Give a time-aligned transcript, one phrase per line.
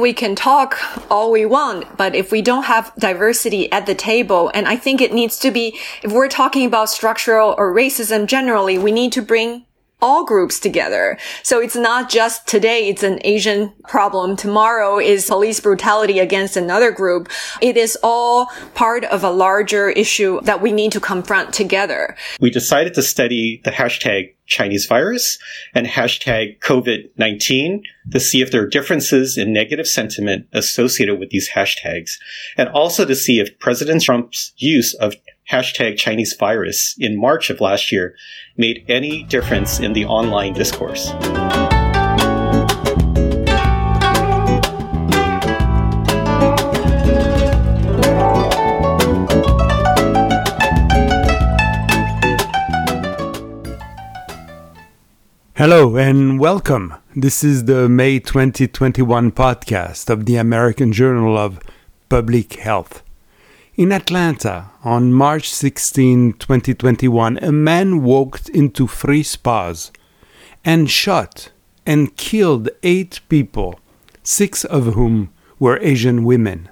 [0.00, 0.78] We can talk
[1.10, 5.00] all we want, but if we don't have diversity at the table, and I think
[5.00, 9.22] it needs to be, if we're talking about structural or racism generally, we need to
[9.22, 9.64] bring
[10.00, 11.18] all groups together.
[11.42, 14.36] So it's not just today, it's an Asian problem.
[14.36, 17.28] Tomorrow is police brutality against another group.
[17.60, 22.16] It is all part of a larger issue that we need to confront together.
[22.40, 25.38] We decided to study the hashtag Chinese virus
[25.74, 31.50] and hashtag COVID-19 to see if there are differences in negative sentiment associated with these
[31.50, 32.12] hashtags
[32.56, 35.14] and also to see if President Trump's use of
[35.50, 38.14] hashtag Chinese virus in March of last year
[38.56, 41.12] made any difference in the online discourse.
[55.56, 56.94] Hello and welcome.
[57.16, 61.58] This is the May 2021 podcast of the American Journal of
[62.08, 63.02] Public Health.
[63.78, 69.92] In Atlanta, on March 16, 2021, a man walked into three spas
[70.64, 71.52] and shot
[71.86, 73.78] and killed eight people,
[74.24, 76.68] six of whom were Asian women.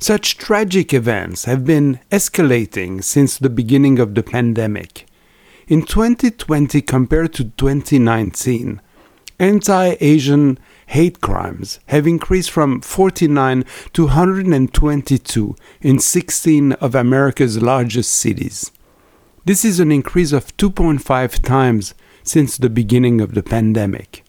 [0.00, 5.06] Such tragic events have been escalating since the beginning of the pandemic.
[5.68, 8.80] In 2020 compared to 2019,
[9.38, 10.58] anti Asian
[10.90, 18.72] hate crimes have increased from 49 to 122 in 16 of America's largest cities.
[19.44, 24.24] This is an increase of 2.5 times since the beginning of the pandemic.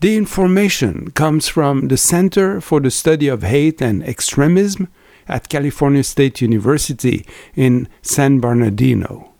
[0.00, 4.86] The information comes from the Center for the Study of Hate and Extremism
[5.26, 9.32] at California State University in San Bernardino.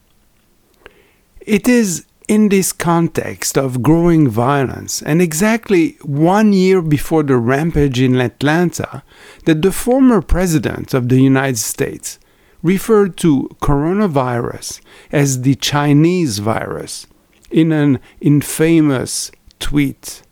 [1.41, 8.00] It is in this context of growing violence, and exactly one year before the rampage
[8.00, 9.03] in Atlanta,
[9.47, 12.20] that the former president of the United States
[12.62, 17.09] referred to coronavirus as the Chinese virus
[17.50, 20.22] in an infamous tweet.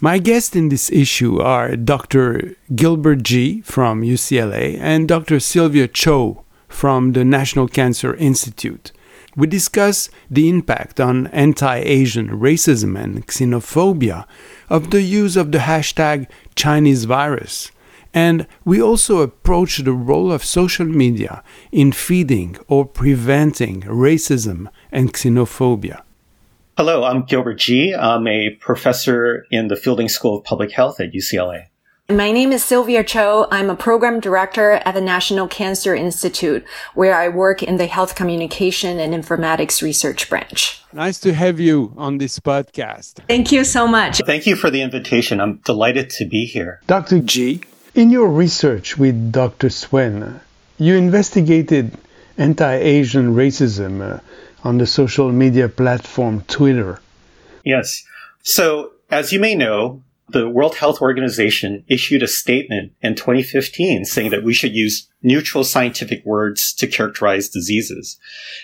[0.00, 2.56] My guests in this issue are Dr.
[2.74, 3.60] Gilbert Gee.
[3.60, 5.38] from UCLA and Dr.
[5.38, 8.92] Sylvia Chou from the National Cancer Institute
[9.36, 14.26] we discuss the impact on anti Asian racism and xenophobia
[14.68, 17.70] of the use of the hashtag Chinese virus.
[18.12, 25.12] And we also approach the role of social media in feeding or preventing racism and
[25.12, 26.02] xenophobia.
[26.76, 27.94] Hello, I'm Gilbert Gee.
[27.94, 31.69] I'm a professor in the Fielding School of Public Health at UCLA.
[32.10, 33.46] My name is Sylvia Chou.
[33.52, 38.16] I'm a program director at the National Cancer Institute, where I work in the health
[38.16, 40.82] communication and informatics research branch.
[40.92, 43.20] Nice to have you on this podcast.
[43.28, 44.20] Thank you so much.
[44.26, 45.40] Thank you for the invitation.
[45.40, 46.80] I'm delighted to be here.
[46.88, 47.20] Dr.
[47.20, 47.60] Gee,
[47.94, 49.68] in your research with Dr.
[49.68, 50.40] Hswen,
[50.78, 51.96] you investigated
[52.36, 54.18] anti Asian racism uh,
[54.64, 57.00] on the social media platform Twitter.
[57.64, 58.02] Yes.
[58.42, 60.02] So, as you may know,
[60.32, 65.64] the World Health Organization issued a statement in 2015 saying that we should use neutral
[65.64, 68.18] scientific words to characterize diseases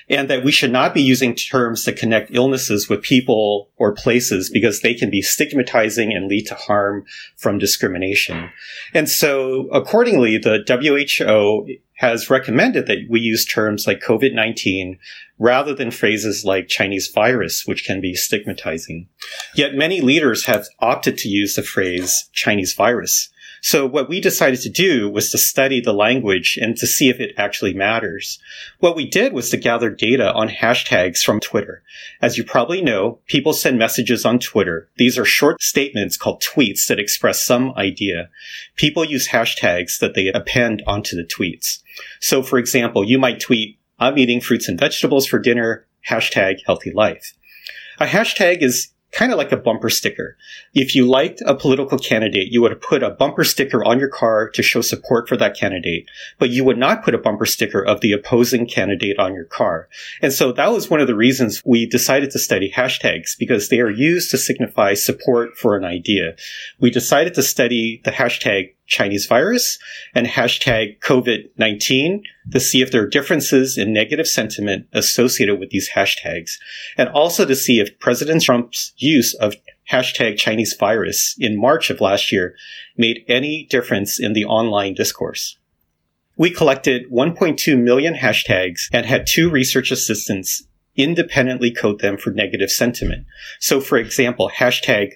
[0.09, 4.49] and that we should not be using terms that connect illnesses with people or places
[4.51, 7.05] because they can be stigmatizing and lead to harm
[7.37, 8.51] from discrimination.
[8.95, 14.99] And so accordingly, the WHO has recommended that we use terms like COVID-19
[15.39, 19.09] rather than phrases like Chinese virus, which can be stigmatizing.
[19.55, 23.31] Yet many leaders have opted to use the phrase Chinese virus.
[23.67, 27.19] So what we decided to do was to study the language and to see if
[27.19, 28.39] it actually matters.
[28.79, 31.83] What we did was to gather data on hashtags from Twitter.
[32.23, 34.89] As you probably know, people send messages on Twitter.
[34.99, 38.31] These are short statements called tweets that express some idea.
[38.77, 41.83] People use hashtags that they append onto the tweets.
[42.21, 46.93] So for example, you might tweet, I'm eating fruits and vegetables for dinner, hashtag healthy
[46.93, 47.35] life.
[47.99, 50.37] A hashtag is kind of like a bumper sticker.
[50.75, 54.51] If you liked a political candidate, you would put a bumper sticker on your car
[54.51, 56.07] to show support for that candidate,
[56.39, 59.89] but you would not put a bumper sticker of the opposing candidate on your car.
[60.21, 63.81] And so that was one of the reasons we decided to study hashtags because they
[63.81, 66.37] are used to signify support for an idea.
[66.79, 69.79] We decided to study the hashtag Chinese virus
[70.15, 72.23] and hashtag COVID-19
[72.53, 76.53] to see if there are differences in negative sentiment associated with these hashtags
[76.97, 79.55] and also to see if President Trump's use of
[79.91, 82.55] hashtag Chinese virus in March of last year
[82.97, 85.57] made any difference in the online discourse.
[86.37, 90.65] We collected 1.2 million hashtags and had two research assistants
[90.97, 93.27] independently code them for negative sentiment.
[93.61, 95.13] So for example, hashtag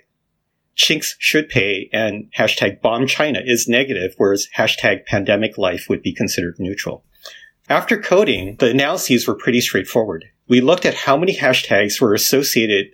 [0.75, 6.15] chinks should pay and hashtag bomb China is negative, whereas hashtag pandemic life would be
[6.15, 7.05] considered neutral.
[7.69, 10.25] After coding, the analyses were pretty straightforward.
[10.49, 12.87] We looked at how many hashtags were associated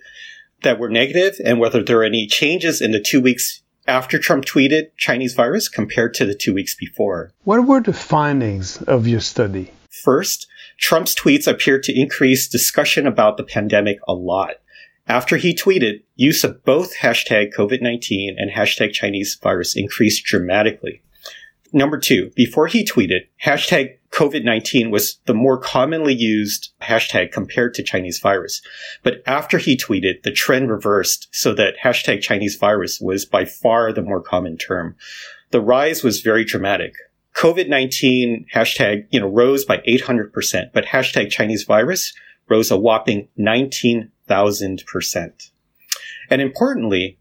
[0.61, 4.45] that were negative and whether there were any changes in the two weeks after Trump
[4.45, 7.31] tweeted Chinese virus compared to the two weeks before.
[7.43, 9.71] What were the findings of your study?
[10.03, 10.47] First,
[10.77, 14.55] Trump's tweets appeared to increase discussion about the pandemic a lot.
[15.07, 21.01] After he tweeted, use of both hashtag COVID-19 and hashtag Chinese virus increased dramatically.
[21.71, 27.83] Number two, before he tweeted, hashtag COVID-19 was the more commonly used hashtag compared to
[27.83, 28.61] Chinese virus.
[29.03, 33.93] But after he tweeted, the trend reversed so that hashtag Chinese virus was by far
[33.93, 34.95] the more common term.
[35.51, 36.93] The rise was very dramatic.
[37.35, 42.13] COVID-19 hashtag, you know, rose by 800%, but hashtag Chinese virus
[42.49, 43.27] rose a whopping
[44.27, 45.51] 19,000%.
[46.29, 47.17] And importantly,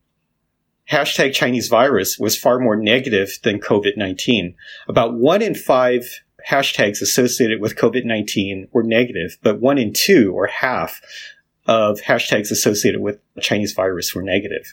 [0.91, 4.55] hashtag Chinese virus was far more negative than COVID-19.
[4.88, 10.47] About one in five hashtags associated with COVID-19 were negative, but one in two or
[10.47, 11.00] half
[11.67, 14.73] of hashtags associated with Chinese virus were negative.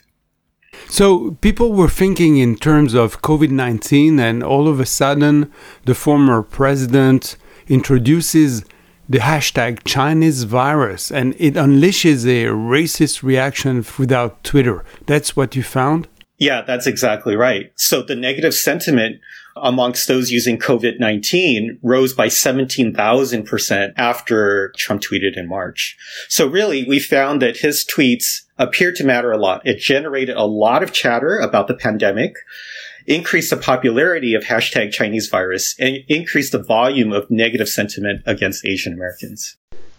[0.88, 5.52] So people were thinking in terms of COVID 19, and all of a sudden,
[5.84, 7.36] the former president
[7.68, 8.64] introduces
[9.08, 14.84] the hashtag Chinese virus and it unleashes a racist reaction without Twitter.
[15.06, 16.08] That's what you found?
[16.38, 17.72] Yeah, that's exactly right.
[17.76, 19.20] So the negative sentiment
[19.56, 25.96] amongst those using COVID-19 rose by 17,000% after Trump tweeted in March.
[26.28, 29.64] So really, we found that his tweets appeared to matter a lot.
[29.64, 32.34] It generated a lot of chatter about the pandemic,
[33.06, 38.66] increased the popularity of hashtag Chinese virus, and increased the volume of negative sentiment against
[38.66, 39.56] Asian Americans.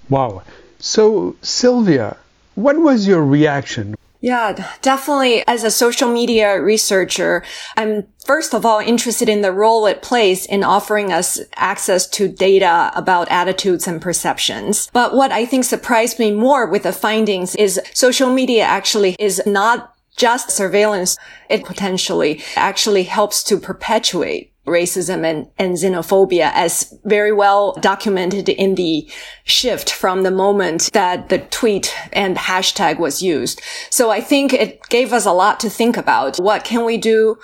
[0.09, 0.43] Wow.
[0.79, 2.17] So, Sylvia,
[2.55, 3.95] what was your reaction?
[4.21, 5.45] Yeah, definitely.
[5.47, 7.43] As a social media researcher,
[7.77, 12.27] I'm first of all interested in the role it plays in offering us access to
[12.27, 14.89] data about attitudes and perceptions.
[14.93, 19.45] But what I think surprised me more with the findings is social media actually is
[19.45, 21.17] not just surveillance.
[21.49, 28.75] It potentially actually helps to perpetuate racism and, and xenophobia as very well documented in
[28.75, 29.07] the
[29.43, 33.61] shift from the moment that the tweet and hashtag was used.
[33.89, 36.37] So I think it gave us a lot to think about.
[36.37, 37.37] What can we do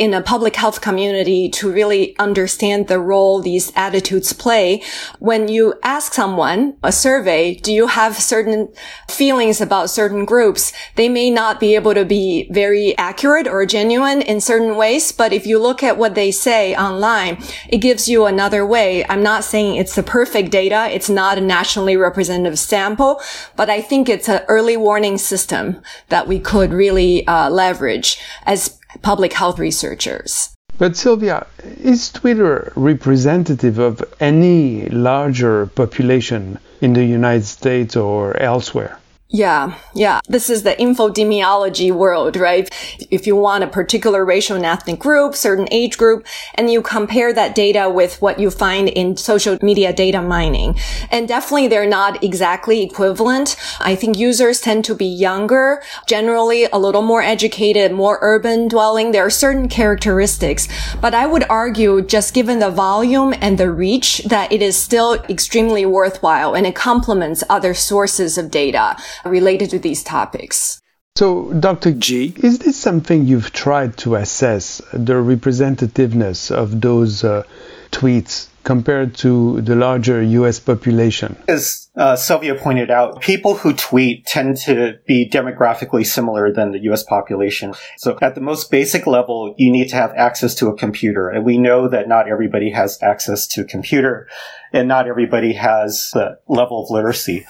[0.00, 4.82] in a public health community to really understand the role these attitudes play.
[5.18, 8.72] When you ask someone a survey, do you have certain
[9.10, 10.72] feelings about certain groups?
[10.94, 15.34] They may not be able to be very accurate or genuine in certain ways, but
[15.34, 17.36] if you look at what they say online,
[17.68, 19.04] it gives you another way.
[19.04, 20.88] I'm not saying it's the perfect data.
[20.90, 23.20] It's not a nationally representative sample,
[23.54, 28.79] but I think it's an early warning system that we could really uh, leverage as
[29.02, 30.54] public health researchers.
[30.78, 31.46] But Sylvia,
[31.82, 38.99] is Twitter representative of any larger population in the United States or elsewhere?
[39.32, 40.18] Yeah, yeah.
[40.28, 42.68] This is the infodemiology world, right?
[43.12, 47.32] If you want a particular racial and ethnic group, certain age group, and you compare
[47.32, 50.76] that data with what you find in social media data mining.
[51.12, 53.54] And definitely they're not exactly equivalent.
[53.78, 59.12] I think users tend to be younger, generally a little more educated, more urban dwelling.
[59.12, 60.66] There are certain characteristics,
[61.00, 65.14] but I would argue just given the volume and the reach that it is still
[65.28, 70.80] extremely worthwhile and it complements other sources of data related to these topics.
[71.16, 71.92] So, Dr.
[71.92, 77.42] Gee, is this something you've tried to assess the representativeness of those uh,
[77.90, 81.36] tweets compared to the larger US population?
[81.48, 86.78] As uh, Sylvia pointed out, people who tweet tend to be demographically similar than the
[86.90, 87.74] US population.
[87.98, 91.28] So at the most basic level, you need to have access to a computer.
[91.28, 94.28] And we know that not everybody has access to a computer
[94.72, 97.46] and not everybody has the level of literacy.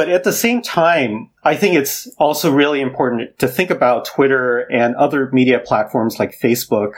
[0.00, 4.60] But at the same time, I think it's also really important to think about Twitter
[4.72, 6.92] and other media platforms like Facebook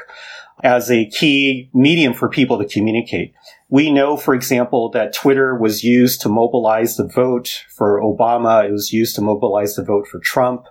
[0.62, 3.34] as a key medium for people to communicate.
[3.68, 8.68] We know, for example, that Twitter was used to mobilize the vote for Obama.
[8.68, 10.66] It was used to mobilize the vote for Trump.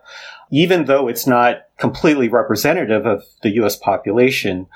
[0.51, 4.67] Even though it's not completely representative of the US population,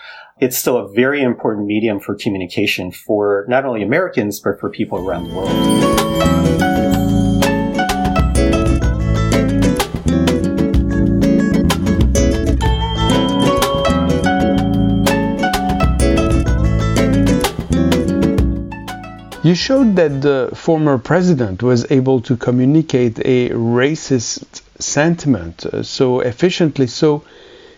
[0.42, 5.00] it's still a very important medium for communication for not only Americans, but for people
[5.00, 6.75] around the world.
[19.46, 26.20] You showed that the former president was able to communicate a racist sentiment uh, so
[26.22, 26.88] efficiently.
[26.88, 27.22] So,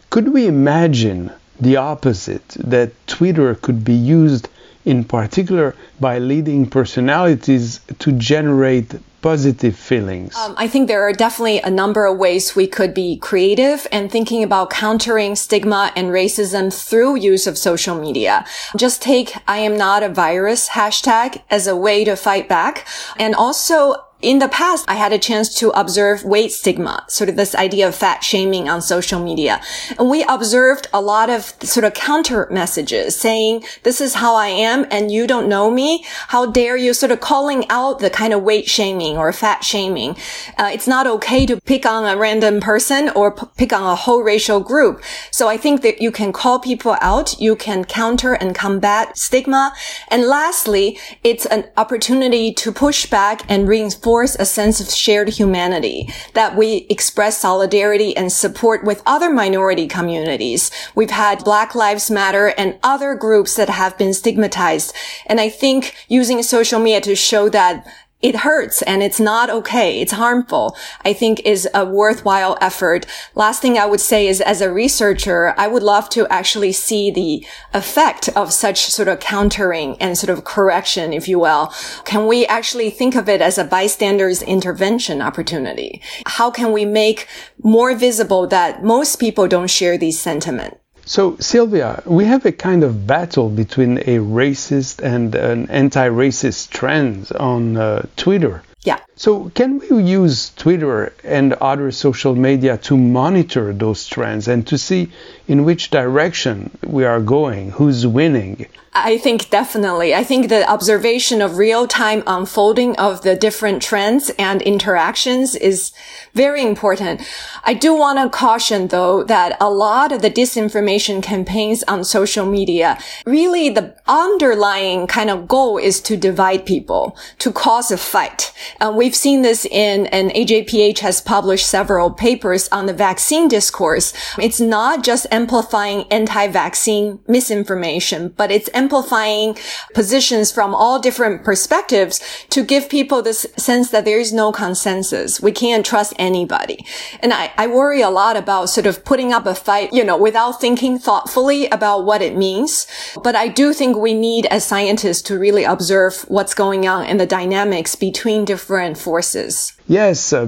[0.10, 4.48] could we imagine the opposite that Twitter could be used
[4.86, 10.36] in particular by leading personalities to generate positive feelings?
[10.36, 14.12] Um, I think there are definitely a number of ways we could be creative and
[14.12, 18.46] thinking about countering stigma and racism through use of social media.
[18.76, 22.88] Just take I am not a virus hashtag as a way to fight back.
[23.18, 27.36] And also in the past, I had a chance to observe weight stigma, sort of
[27.36, 29.62] this idea of fat shaming on social media.
[30.00, 34.48] And we observed a lot of sort of counter messages saying, this is how I
[34.48, 36.04] am and you don't know me.
[36.30, 40.18] How dare you sort of calling out the kind of weight shaming or fat shaming.
[40.58, 43.96] Uh, it's not okay to pick on a random person or p- pick on a
[43.96, 45.04] whole racial group.
[45.30, 47.40] So I think that you can call people out.
[47.40, 49.76] You can counter and combat stigma.
[50.10, 55.28] And lastly, it's an opportunity to push back and reinforce reinforce a sense of shared
[55.28, 60.72] humanity, that we express solidarity and support with other minority communities.
[60.96, 64.96] We've had Black Lives Matter and other groups that have been stigmatized.
[65.26, 67.86] And I think using social media to show that
[68.22, 70.02] it hurts and it's not okay.
[70.02, 70.76] It's harmful.
[71.06, 73.06] I think is a worthwhile effort.
[73.36, 77.12] Last thing I would say is as a researcher, I would love to actually see
[77.12, 81.72] the effect of such sort of countering and sort of correction, if you will.
[82.06, 86.02] Can we actually think of it as a bystander's intervention opportunity?
[86.26, 87.28] How can we make
[87.62, 90.78] more visible that most people don't share these sentiments?
[91.08, 96.70] So, Sylvia, we have a kind of battle between a racist and an anti racist
[96.72, 98.62] trend on uh, Twitter.
[98.84, 99.00] Yeah.
[99.16, 104.78] So, can we use Twitter and other social media to monitor those trends and to
[104.78, 105.10] see
[105.48, 108.68] in which direction we are going, who's winning?
[109.00, 110.16] I think definitely.
[110.16, 115.92] I think the observation of real time unfolding of the different trends and interactions is
[116.34, 117.22] very important.
[117.64, 122.48] I do want to caution though that a lot of the disinformation campaigns on social
[122.48, 128.52] media, really the underlying kind of goal is to divide people, to cause a fight.
[128.80, 134.12] And we've seen this in, and AJPH has published several papers on the vaccine discourse.
[134.40, 139.56] It's not just amplifying anti-vaccine misinformation, but it's amplifying
[139.94, 142.16] positions from all different perspectives
[142.50, 145.40] to give people this sense that there is no consensus.
[145.48, 146.80] We can't trust anybody.
[147.22, 150.18] And I, I worry a lot about sort of putting up a fight, you know,
[150.18, 152.88] without thinking thoughtfully about what it means.
[153.28, 157.20] But I do think we need as scientists to really observe what's going on and
[157.20, 159.74] the dynamics between different forces.
[159.88, 160.48] Yes, uh,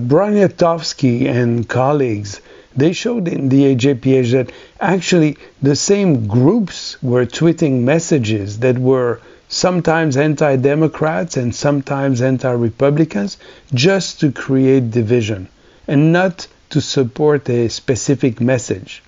[1.40, 2.42] and colleagues
[2.76, 9.20] they showed in the AJPH that actually the same groups were tweeting messages that were
[9.50, 13.38] sometimes anti Democrats and sometimes anti Republicans
[13.74, 15.48] just to create division
[15.88, 19.02] and not to support a specific message.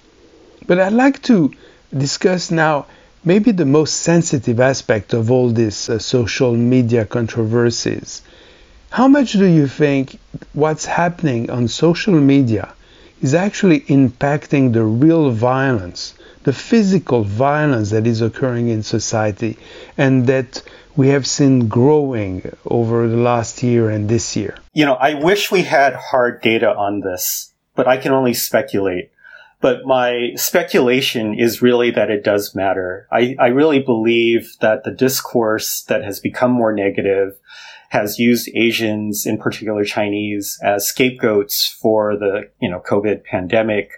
[0.67, 1.51] But I'd like to
[1.95, 2.87] discuss now
[3.23, 8.23] maybe the most sensitive aspect of all these uh, social media controversies.
[8.89, 10.19] How much do you think
[10.53, 12.73] what's happening on social media
[13.21, 16.13] is actually impacting the real violence,
[16.43, 19.57] the physical violence that is occurring in society
[19.97, 20.63] and that
[20.95, 24.57] we have seen growing over the last year and this year?
[24.73, 29.11] You know, I wish we had hard data on this, but I can only speculate.
[29.61, 33.07] But my speculation is really that it does matter.
[33.11, 37.37] I, I really believe that the discourse that has become more negative
[37.91, 43.91] has used Asians, in particular Chinese, as scapegoats for the, you know, COVID pandemic.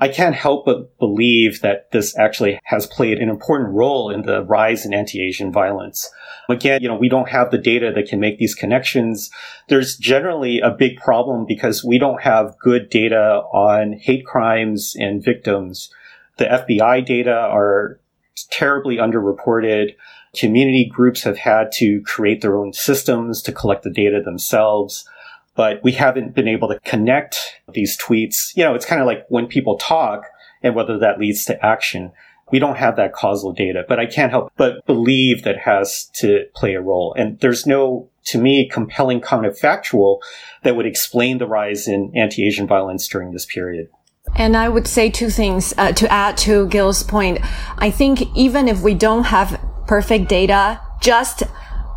[0.00, 4.42] I can't help but believe that this actually has played an important role in the
[4.42, 6.10] rise in anti-Asian violence.
[6.48, 9.30] Again, you know, we don't have the data that can make these connections.
[9.68, 15.24] There's generally a big problem because we don't have good data on hate crimes and
[15.24, 15.88] victims.
[16.38, 18.00] The FBI data are
[18.44, 19.94] terribly underreported
[20.36, 25.08] community groups have had to create their own systems to collect the data themselves.
[25.54, 28.54] But we haven't been able to connect these tweets.
[28.54, 30.26] You know, it's kind of like when people talk
[30.62, 32.12] and whether that leads to action.
[32.52, 36.44] We don't have that causal data, but I can't help but believe that has to
[36.54, 37.14] play a role.
[37.18, 40.20] And there's no, to me, compelling counterfactual
[40.62, 43.88] that would explain the rise in anti-Asian violence during this period.
[44.36, 47.40] And I would say two things uh, to add to Gil's point.
[47.78, 51.42] I think even if we don't have perfect data, just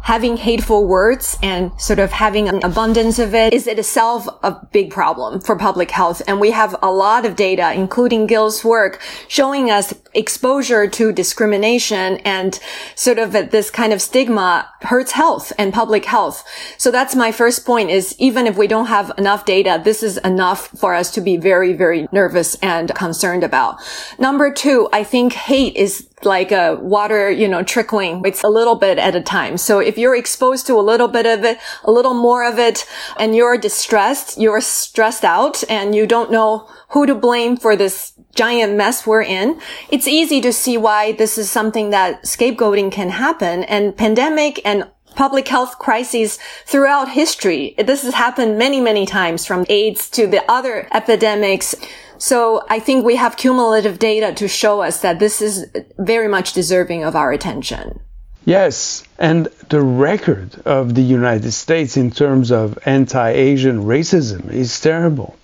[0.04, 4.90] having hateful words and sort of having an abundance of it is itself a big
[4.90, 6.22] problem for public health.
[6.28, 12.18] And we have a lot of data, including Gil's work, showing us exposure to discrimination
[12.18, 12.60] and
[12.96, 16.44] sort of this kind of stigma hurts health and public health.
[16.78, 20.18] So that's my first point is even if we don't have enough data, this is
[20.18, 23.78] enough for us to be very, very nervous and concerned about.
[24.18, 28.22] Number two, I think hate is like a water, you know, trickling.
[28.26, 29.58] It's a little bit at a time.
[29.58, 32.86] So if you're exposed to a little bit of it, a little more of it,
[33.18, 38.14] and you're distressed, you're stressed out, and you don't know who to blame for this
[38.36, 39.60] giant mess we're in,
[39.90, 43.64] it's easy to see why this is something that scapegoating can happen.
[43.64, 47.76] And pandemic and public health crises throughout history.
[47.78, 51.76] This has happened many, many times from AIDS to the other epidemics.
[52.18, 55.66] So I think we have cumulative data to show us that this is
[55.98, 58.00] very much deserving of our attention.
[58.46, 64.80] Yes, and the record of the United States in terms of anti Asian racism is
[64.80, 65.38] terrible.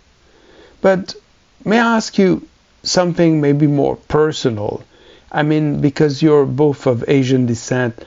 [0.82, 1.16] But
[1.64, 2.48] may I ask you
[2.86, 4.84] something maybe more personal?
[5.32, 8.06] I mean, because you're both of Asian descent,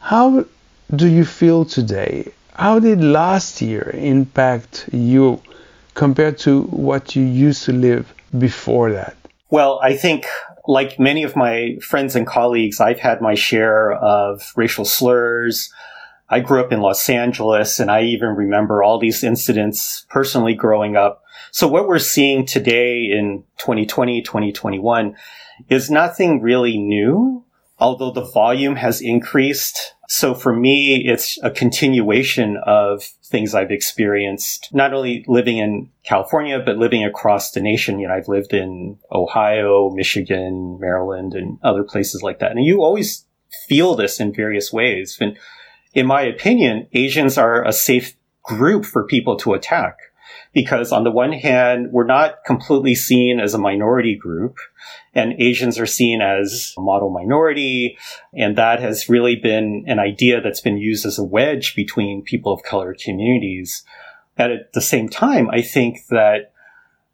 [0.00, 0.44] how
[0.94, 2.32] do you feel today?
[2.54, 5.40] How did last year impact you
[5.94, 9.16] compared to what you used to live before that?
[9.50, 10.26] Well, I think
[10.66, 15.72] like many of my friends and colleagues, I've had my share of racial slurs.
[16.28, 20.96] I grew up in Los Angeles and I even remember all these incidents personally growing
[20.96, 21.22] up.
[21.50, 25.16] So what we're seeing today in 2020, 2021
[25.68, 27.44] is nothing really new,
[27.78, 29.94] although the volume has increased.
[30.08, 36.60] So for me, it's a continuation of things I've experienced, not only living in California,
[36.64, 37.98] but living across the nation.
[37.98, 42.52] You know, I've lived in Ohio, Michigan, Maryland, and other places like that.
[42.52, 43.26] And you always
[43.68, 45.16] feel this in various ways.
[45.20, 45.36] And
[45.94, 49.98] in my opinion, Asians are a safe group for people to attack
[50.52, 54.58] because on the one hand, we're not completely seen as a minority group
[55.14, 57.96] and Asians are seen as a model minority.
[58.32, 62.52] And that has really been an idea that's been used as a wedge between people
[62.52, 63.84] of color communities.
[64.36, 66.52] At the same time, I think that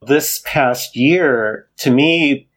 [0.07, 2.49] this past year, to me,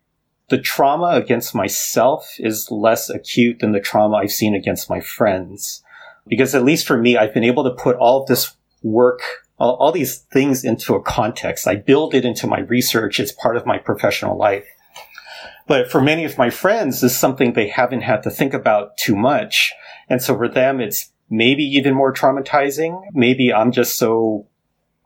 [0.49, 5.83] the trauma against myself is less acute than the trauma I've seen against my friends.
[6.27, 9.21] Because at least for me, I've been able to put all of this work,
[9.57, 11.67] all, all these things into a context.
[11.67, 13.19] I build it into my research.
[13.19, 14.65] It's part of my professional life.
[15.67, 18.97] But for many of my friends, this is something they haven't had to think about
[18.97, 19.73] too much.
[20.09, 23.01] And so for them, it's maybe even more traumatizing.
[23.13, 24.47] Maybe I'm just so,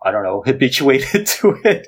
[0.03, 1.87] I don't know, habituated to it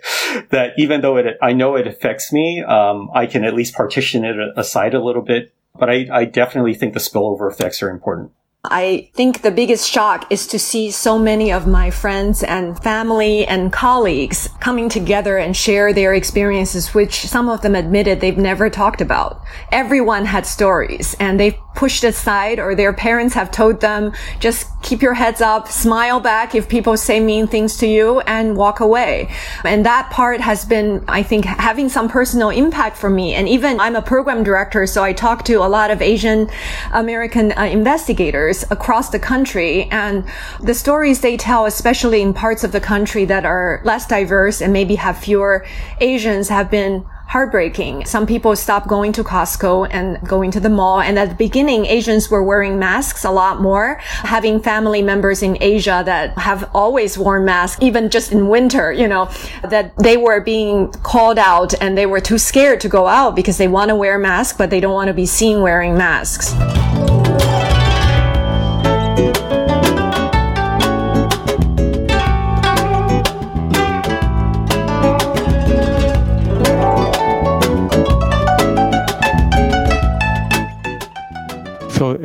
[0.51, 4.23] that even though it, I know it affects me, um, I can at least partition
[4.23, 5.53] it aside a little bit.
[5.77, 8.31] But I, I definitely think the spillover effects are important.
[8.65, 13.47] I think the biggest shock is to see so many of my friends and family
[13.47, 18.69] and colleagues coming together and share their experiences, which some of them admitted they've never
[18.69, 19.41] talked about.
[19.71, 24.11] Everyone had stories and they've pushed aside or their parents have told them,
[24.41, 28.57] just keep your heads up, smile back if people say mean things to you and
[28.57, 29.33] walk away.
[29.63, 33.33] And that part has been, I think, having some personal impact for me.
[33.33, 36.49] And even I'm a program director, so I talk to a lot of Asian
[36.91, 40.25] American uh, investigators across the country and
[40.61, 44.73] the stories they tell, especially in parts of the country that are less diverse and
[44.73, 45.65] maybe have fewer
[46.01, 48.05] Asians have been heartbreaking.
[48.05, 50.99] Some people stopped going to Costco and going to the mall.
[50.99, 55.55] And at the beginning, Asians were wearing masks a lot more, having family members in
[55.61, 59.29] Asia that have always worn masks, even just in winter, you know,
[59.61, 63.59] that they were being called out and they were too scared to go out because
[63.59, 66.55] they want to wear masks, but they don't want to be seen wearing masks.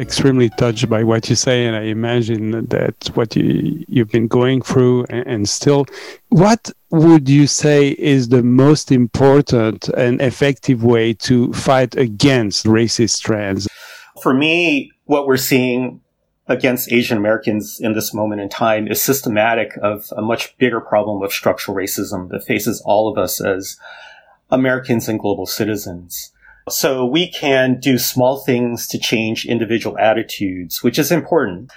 [0.05, 4.61] Extremely touched by what you say, and I imagine that what you you've been going
[4.61, 5.87] through, and, and still,
[6.29, 7.81] what would you say
[8.14, 13.67] is the most important and effective way to fight against racist trends?
[14.23, 16.01] For me, what we're seeing
[16.47, 21.23] against Asian Americans in this moment in time is systematic of a much bigger problem
[21.23, 23.79] of structural racism that faces all of us as
[24.51, 26.34] Americans and global citizens.
[26.68, 31.70] So we can do small things to change individual attitudes, which is important.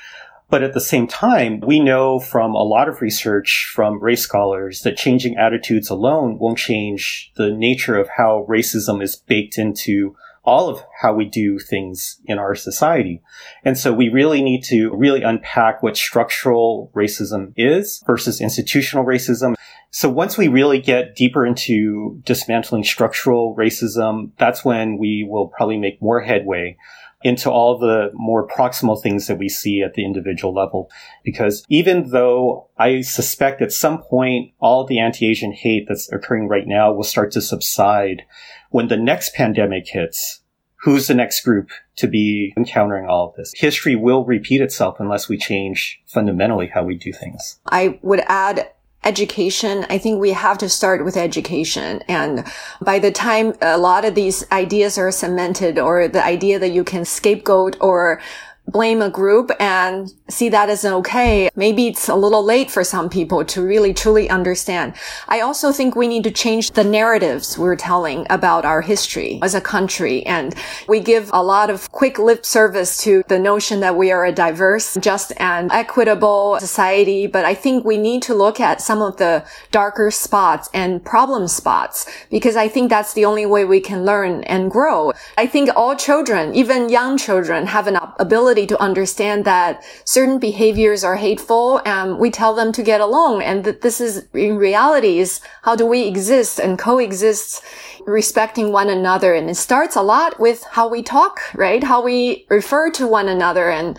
[0.49, 4.81] But at the same time, we know from a lot of research from race scholars
[4.81, 10.69] that changing attitudes alone won't change the nature of how racism is baked into all
[10.69, 13.21] of how we do things in our society.
[13.65, 19.55] And so we really need to really unpack what structural racism is versus institutional racism
[19.91, 25.77] So once we really get deeper into dismantling structural racism, that's when we will probably
[25.77, 26.77] make more headway
[27.23, 30.89] into all the more proximal things that we see at the individual level.
[31.23, 36.67] Because even though I suspect at some point all the anti-Asian hate that's occurring right
[36.67, 38.23] now will start to subside
[38.69, 40.41] when the next pandemic hits,
[40.81, 43.51] who's the next group to be encountering all of this?
[43.55, 47.59] History will repeat itself unless we change fundamentally how we do things.
[47.65, 48.69] I would add
[49.07, 52.03] education, I think we have to start with education.
[52.09, 52.45] And
[52.81, 56.83] by the time a lot of these ideas are cemented or the idea that you
[56.83, 58.21] can scapegoat or
[58.67, 61.49] blame a group and see that as okay.
[61.55, 64.93] Maybe it's a little late for some people to really truly understand.
[65.27, 69.55] I also think we need to change the narratives we're telling about our history as
[69.55, 70.25] a country.
[70.25, 70.53] And
[70.87, 74.31] we give a lot of quick lip service to the notion that we are a
[74.31, 77.27] diverse, just and equitable society.
[77.27, 81.47] But I think we need to look at some of the darker spots and problem
[81.47, 85.13] spots because I think that's the only way we can learn and grow.
[85.37, 90.39] I think all children, even young children have an ability ability to understand that certain
[90.39, 93.43] behaviors are hateful and we tell them to get along.
[93.43, 97.61] And that this is in reality is how do we exist and coexist
[98.05, 99.33] respecting one another.
[99.35, 101.83] And it starts a lot with how we talk right?
[101.83, 103.69] How we refer to one another.
[103.69, 103.97] And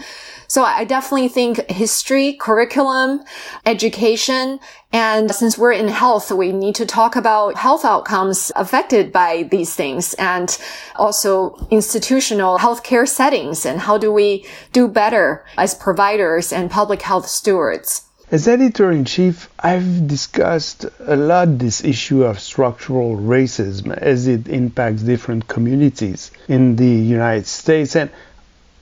[0.49, 3.23] so I definitely think history, curriculum,
[3.67, 4.59] education,
[4.91, 9.75] and since we're in health, we need to talk about health outcomes affected by these
[9.75, 10.57] things and
[10.97, 17.27] also institutional healthcare settings and how do we do better as providers and public health
[17.27, 18.09] stewards.
[18.31, 24.49] As editor in chief, I've discussed a lot this issue of structural racism as it
[24.49, 27.97] impacts different communities in the United States.
[27.97, 28.11] And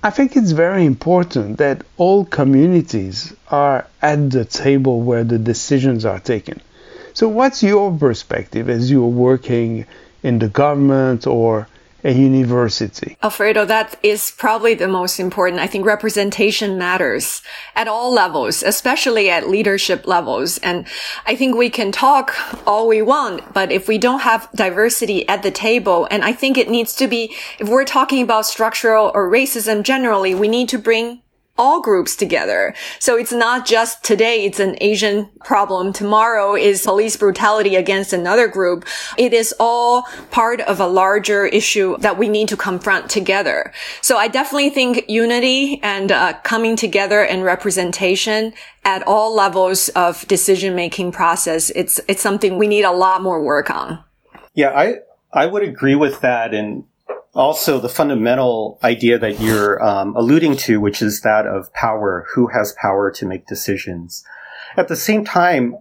[0.07, 6.05] I think it's very important that all communities are at the table where the decisions
[6.05, 6.61] are taken.
[7.13, 9.85] So, what's your perspective as you're working
[10.23, 11.67] in the government or
[12.07, 13.19] a university.
[13.21, 15.61] Alfredo, that is probably the most important.
[15.61, 17.43] I think representation matters
[17.75, 20.59] at all levels, especially at leadership levels.
[20.59, 20.87] And
[21.27, 25.43] I think we can talk all we want, but if we don't have diversity at
[25.43, 29.29] the table, and I think it needs to be, if we're talking about structural or
[29.29, 31.23] racism generally, we need to bring
[31.59, 32.75] all groups together.
[32.99, 35.93] So it's not just today it's an Asian problem.
[35.93, 38.85] Tomorrow is police brutality against another group.
[39.17, 43.73] It is all part of a larger issue that we need to confront together.
[44.03, 48.53] So I definitely think unity and uh, coming together and representation
[48.85, 53.43] at all levels of decision making process, it's, it's something we need a lot more
[53.43, 54.03] work on.
[54.55, 54.99] Yeah, I,
[55.33, 56.55] I would agree with that.
[56.55, 56.85] And
[57.37, 62.49] also the fundamental idea that you're um, alluding to, which is that of power, who
[62.49, 64.25] has power to make decisions.
[64.77, 65.77] At the same time,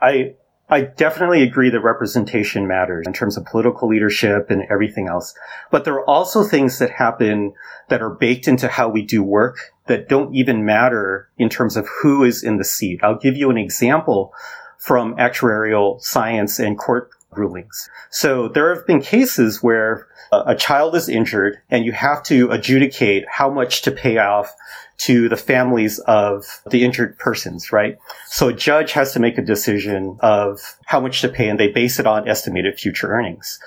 [0.00, 0.34] I
[0.72, 5.34] I definitely agree that representation matters in terms of political leadership and everything else.
[5.72, 7.54] But there are also things that happen
[7.88, 11.88] that are baked into how we do work that don't even matter in terms of
[12.00, 13.00] who is in the seat.
[13.02, 14.32] I'll give you an example
[14.78, 17.88] from actuarial science and court rulings.
[18.10, 23.24] So there have been cases where a child is injured and you have to adjudicate
[23.28, 24.54] how much to pay off
[24.98, 27.98] to the families of the injured persons, right?
[28.26, 31.68] So a judge has to make a decision of how much to pay and they
[31.68, 33.58] base it on estimated future earnings.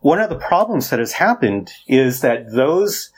[0.00, 3.10] One of the problems that has happened is that those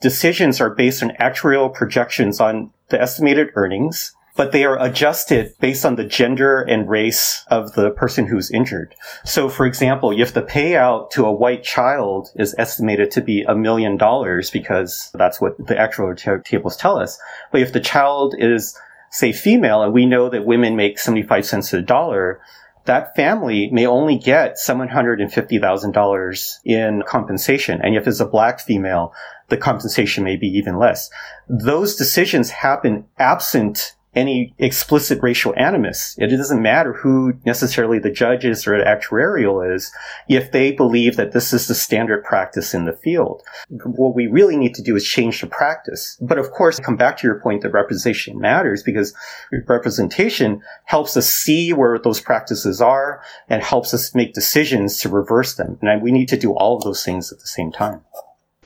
[0.00, 5.84] decisions are based on actuarial projections on the estimated earnings but they are adjusted based
[5.84, 8.94] on the gender and race of the person who's injured.
[9.24, 13.56] So, for example, if the payout to a white child is estimated to be a
[13.56, 17.18] million dollars because that's what the actual t- tables tell us,
[17.50, 18.78] but if the child is,
[19.10, 22.40] say, female and we know that women make 75 cents a dollar,
[22.84, 27.80] that family may only get $750,000 in compensation.
[27.82, 29.12] And if it's a black female,
[29.48, 31.10] the compensation may be even less.
[31.48, 36.16] Those decisions happen absent any explicit racial animus.
[36.18, 39.92] It doesn't matter who necessarily the judge is or the actuarial is
[40.28, 43.42] if they believe that this is the standard practice in the field.
[43.70, 46.18] What we really need to do is change the practice.
[46.20, 49.14] But of course, come back to your point that representation matters because
[49.68, 55.54] representation helps us see where those practices are and helps us make decisions to reverse
[55.54, 55.78] them.
[55.80, 58.02] And we need to do all of those things at the same time.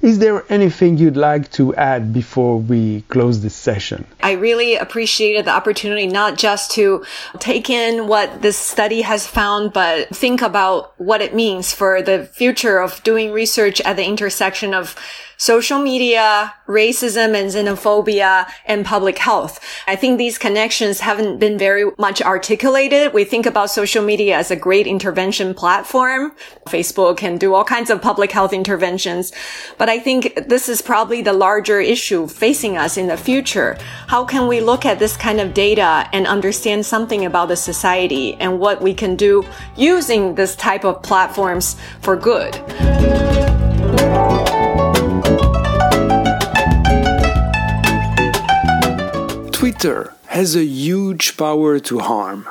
[0.02, 4.04] Is there anything you'd like to add before we close this session?
[4.20, 7.04] I really appreciated the opportunity not just to
[7.38, 12.24] take in what this study has found, but think about what it means for the
[12.24, 14.96] future of doing research at the intersection of
[15.42, 19.58] social media, racism and xenophobia, and public health.
[19.88, 23.12] I think these connections haven't been very much articulated.
[23.12, 26.30] We think about social media as a great intervention platform.
[26.68, 29.32] Facebook can do all kinds of public health interventions.
[29.78, 33.76] But I think this is probably the larger issue facing us in the future.
[34.06, 38.34] How can we look at this kind of data and understand something about the society
[38.34, 39.44] and what we can do
[39.76, 42.54] using this type of platforms for good?
[49.82, 52.48] Twitter has a huge power to harm.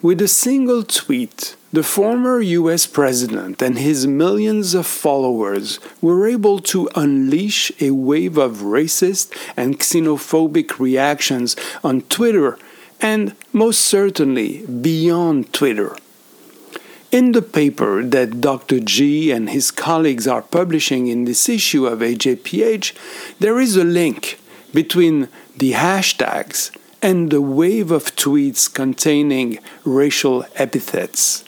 [0.00, 6.60] With a single tweet, the former US president and his millions of followers were able
[6.72, 12.56] to unleash a wave of racist and xenophobic reactions on Twitter
[13.02, 15.94] and most certainly beyond Twitter.
[17.10, 18.80] In the paper that Dr.
[18.80, 22.94] Gee and his colleagues are publishing in this issue of AJPH,
[23.40, 24.38] there is a link
[24.72, 26.70] between the hashtags
[27.02, 31.44] and the wave of tweets containing racial epithets.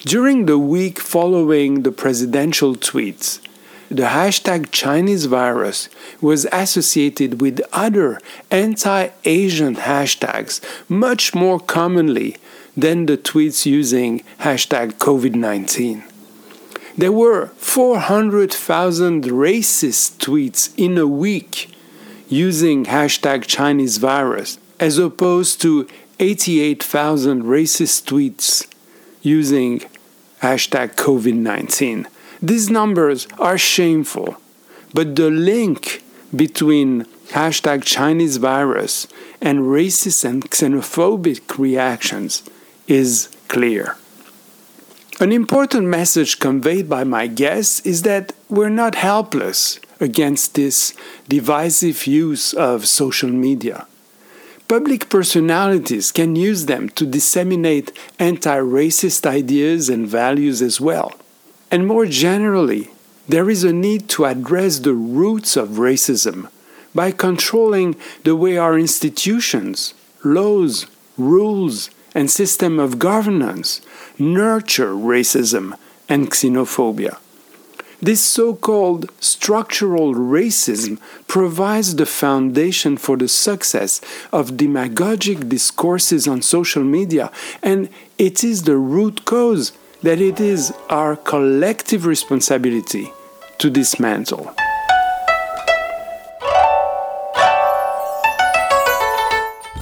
[0.00, 3.40] During the week following the presidential tweets,
[3.88, 5.88] the hashtag Chinese virus
[6.20, 12.36] was associated with other anti Asian hashtags much more commonly
[12.76, 16.04] than the tweets using hashtag COVID 19.
[16.96, 21.73] There were 400,000 racist tweets in a week
[22.28, 25.86] using hashtag Chinese virus, as opposed to
[26.18, 28.66] 88,000 racist tweets
[29.22, 29.80] using
[30.40, 32.06] hashtag COVID 19.
[32.42, 34.36] These numbers are shameful,
[34.92, 36.02] but the link
[36.34, 39.06] between hashtag Chinese virus
[39.40, 42.42] and racist and xenophobic reactions
[42.86, 43.96] is clear.
[45.20, 50.94] An important message conveyed by my guests is that we're not helpless against this
[51.28, 53.86] divisive use of social media.
[54.68, 61.12] Public personalities can use them to disseminate anti racist ideas and values as well.
[61.70, 62.90] And more generally,
[63.28, 66.48] there is a need to address the roots of racism
[66.94, 70.86] by controlling the way our institutions, laws,
[71.18, 73.80] rules, and system of governance
[74.18, 75.76] nurture racism
[76.08, 77.18] and xenophobia.
[78.04, 86.42] This so called structural racism provides the foundation for the success of demagogic discourses on
[86.42, 87.88] social media, and
[88.18, 93.10] it is the root cause that it is our collective responsibility
[93.56, 94.54] to dismantle.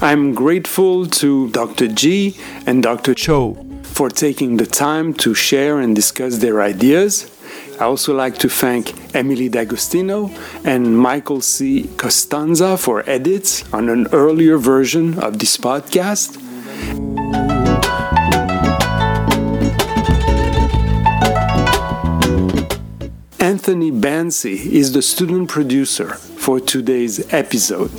[0.01, 1.89] I'm grateful to Dr.
[1.89, 3.15] Gee and Dr.
[3.15, 7.32] Chou for taking the time to share and discuss their ideas.
[7.83, 10.31] I also like to thank Emily D'Agostino
[10.65, 11.91] and Michael C.
[11.97, 16.39] Costanza for edits on an earlier version of this podcast.
[23.41, 27.91] Anthony Bansi is the student producer for today's episode.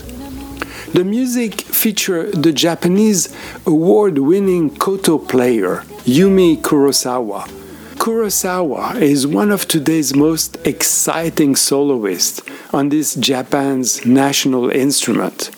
[0.94, 7.63] The music featured the Japanese award winning koto player Yumi Kurosawa
[7.96, 12.42] Kurosawa is one of today's most exciting soloists
[12.74, 15.52] on this Japan's national instrument.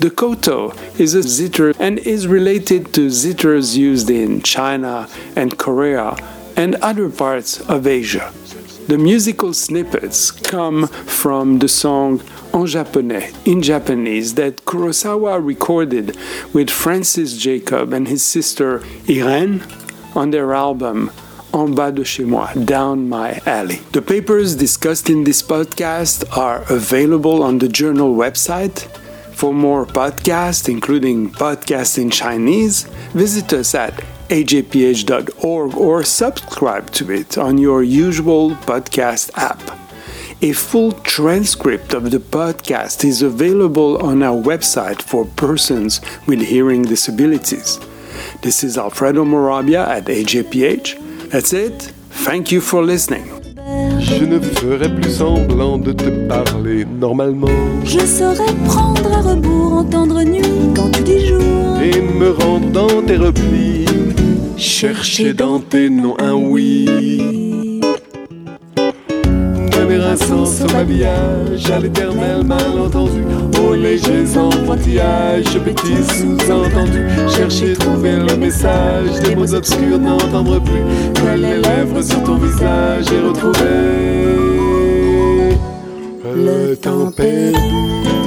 [0.00, 6.16] The koto is a zither and is related to zithers used in China and Korea
[6.56, 8.32] and other parts of Asia.
[8.88, 12.20] The musical snippets come from the song
[12.52, 16.16] En japonais, in Japanese, that Kurosawa recorded
[16.52, 19.62] with Francis Jacob and his sister Irene
[20.14, 21.10] on their album
[21.54, 23.80] en bas de chez moi, down my alley.
[23.92, 28.88] The papers discussed in this podcast are available on the journal website.
[29.32, 33.94] For more podcasts, including podcasts in Chinese, visit us at
[34.28, 39.60] ajph.org or subscribe to it on your usual podcast app.
[40.42, 46.82] A full transcript of the podcast is available on our website for persons with hearing
[46.82, 47.78] disabilities.
[48.42, 51.13] This is Alfredo Morabia at AJPH.
[51.34, 51.92] That's it.
[52.24, 53.24] Thank you for listening.
[53.98, 57.48] Je ne ferai plus semblant de te parler normalement.
[57.84, 61.80] Je saurais prendre à rebours, entendre nuit quand tu dis jour.
[61.82, 63.84] Et me rendre dans tes replis.
[64.56, 67.43] Chercher dans tes noms un oui.
[70.16, 73.22] Sens au babillage, à l'éternel malentendu.
[73.60, 77.06] Aux légers enfantillages, bêtises sous-entendues.
[77.28, 80.82] Chercher, trouver le message, des mots obscurs n'entendre plus.
[81.20, 83.64] Coller les lèvres sur ton visage et retrouver
[86.34, 88.23] le temps perdu.